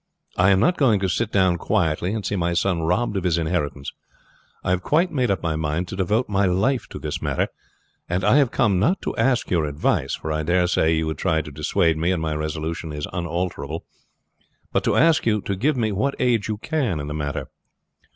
[0.35, 3.37] I am not going to sit down quietly and see my son robbed of his
[3.37, 3.91] inheritance.
[4.63, 7.49] I have quite made up my mind to devote my life to this matter,
[8.09, 11.19] and I have come, not to ask your advice for I dare say you would
[11.19, 13.85] try to dissuade me, and my resolution is unalterable
[14.71, 17.49] but to ask you to give me what aid you can in the matter."